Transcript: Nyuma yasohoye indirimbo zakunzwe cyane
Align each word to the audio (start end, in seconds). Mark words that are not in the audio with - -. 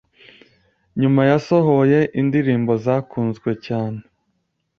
Nyuma 1.01 1.21
yasohoye 1.31 1.99
indirimbo 2.19 2.71
zakunzwe 2.85 3.49
cyane 3.65 3.99